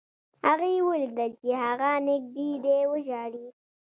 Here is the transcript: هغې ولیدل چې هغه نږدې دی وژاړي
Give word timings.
هغې 0.45 0.71
ولیدل 0.89 1.31
چې 1.41 1.49
هغه 1.63 1.89
نږدې 2.07 2.49
دی 2.63 2.79
وژاړي 2.91 3.47